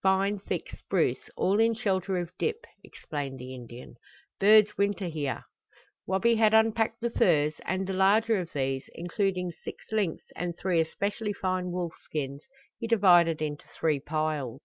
"Fine 0.00 0.38
thick 0.38 0.70
spruce, 0.70 1.28
all 1.36 1.58
in 1.58 1.74
shelter 1.74 2.16
of 2.16 2.30
dip," 2.38 2.66
explained 2.84 3.40
the 3.40 3.52
Indian. 3.52 3.96
"Birds 4.38 4.78
winter 4.78 5.06
here." 5.08 5.42
Wabi 6.06 6.36
had 6.36 6.54
unpacked 6.54 7.00
the 7.00 7.10
furs, 7.10 7.54
and 7.64 7.84
the 7.84 7.92
larger 7.92 8.38
of 8.38 8.52
these, 8.52 8.84
including 8.94 9.50
six 9.50 9.84
lynx 9.90 10.22
and 10.36 10.56
three 10.56 10.80
especially 10.80 11.32
fine 11.32 11.72
wolf 11.72 11.94
skins, 12.04 12.42
he 12.78 12.86
divided 12.86 13.42
into 13.42 13.66
three 13.76 13.98
piles. 13.98 14.62